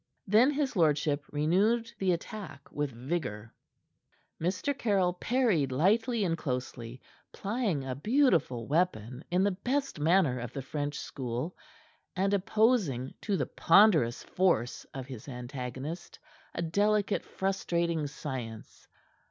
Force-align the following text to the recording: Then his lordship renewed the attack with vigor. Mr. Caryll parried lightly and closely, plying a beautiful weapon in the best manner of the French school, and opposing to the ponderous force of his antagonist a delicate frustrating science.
Then 0.25 0.49
his 0.49 0.75
lordship 0.75 1.23
renewed 1.31 1.91
the 1.99 2.11
attack 2.11 2.71
with 2.71 2.89
vigor. 2.89 3.53
Mr. 4.41 4.75
Caryll 4.75 5.13
parried 5.13 5.71
lightly 5.71 6.23
and 6.23 6.35
closely, 6.35 6.99
plying 7.31 7.85
a 7.85 7.93
beautiful 7.93 8.65
weapon 8.67 9.23
in 9.29 9.43
the 9.43 9.51
best 9.51 9.99
manner 9.99 10.39
of 10.39 10.53
the 10.53 10.63
French 10.63 10.97
school, 10.97 11.55
and 12.15 12.33
opposing 12.33 13.13
to 13.21 13.37
the 13.37 13.45
ponderous 13.45 14.23
force 14.23 14.85
of 14.91 15.05
his 15.05 15.27
antagonist 15.29 16.17
a 16.55 16.63
delicate 16.63 17.23
frustrating 17.23 18.07
science. 18.07 18.87